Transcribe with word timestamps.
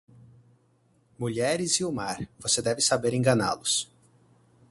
Mulheres 1.19 1.73
e 1.79 1.85
o 1.85 1.91
mar, 1.91 2.27
você 2.39 2.59
deve 2.59 2.81
saber 2.81 3.13
enganá-los. 3.13 3.87